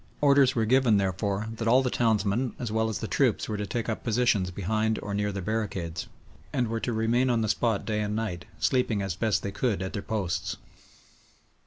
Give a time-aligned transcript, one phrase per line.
[0.19, 3.67] Orders were given, therefore, that all the townsmen as well as the troops were to
[3.67, 6.07] take up positions behind or near the barricades,
[6.51, 9.83] and were to remain on the spot day and night, sleeping as best they could
[9.83, 10.57] at their posts.